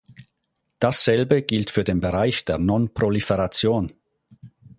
Dasselbe 0.79 1.43
gilt 1.43 1.69
für 1.69 1.83
den 1.83 1.99
Bereich 2.01 2.43
der 2.43 2.57
Nonproliferation. 2.57 3.93